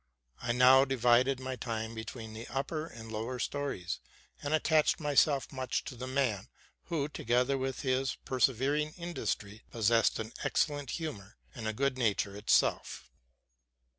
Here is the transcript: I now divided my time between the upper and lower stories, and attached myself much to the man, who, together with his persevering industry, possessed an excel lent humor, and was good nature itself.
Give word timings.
I 0.41 0.51
now 0.51 0.83
divided 0.83 1.39
my 1.39 1.55
time 1.55 1.93
between 1.93 2.33
the 2.33 2.47
upper 2.47 2.87
and 2.87 3.11
lower 3.11 3.37
stories, 3.37 3.99
and 4.41 4.51
attached 4.51 4.99
myself 4.99 5.51
much 5.51 5.83
to 5.83 5.95
the 5.95 6.07
man, 6.07 6.47
who, 6.85 7.07
together 7.07 7.55
with 7.55 7.81
his 7.81 8.15
persevering 8.25 8.95
industry, 8.97 9.61
possessed 9.69 10.17
an 10.17 10.33
excel 10.43 10.77
lent 10.77 10.89
humor, 10.97 11.37
and 11.53 11.67
was 11.67 11.75
good 11.75 11.99
nature 11.99 12.35
itself. 12.35 13.11